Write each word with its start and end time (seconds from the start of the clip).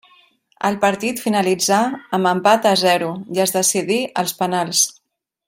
El 0.69 0.77
partit 0.85 1.19
finalitzà 1.25 1.77
amb 2.19 2.31
empat 2.31 2.65
a 2.71 2.73
zero 2.85 3.11
i 3.37 3.45
es 3.45 3.55
decidí 3.59 4.01
als 4.23 4.35
penals. 4.43 4.83